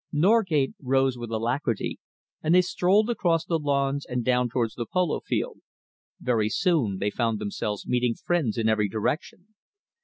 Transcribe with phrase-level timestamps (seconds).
[0.11, 1.99] Norgate rose with alacrity,
[2.41, 5.59] and they strolled across the lawns and down towards the polo field.
[6.19, 9.49] Very soon they found themselves meeting friends in every direction.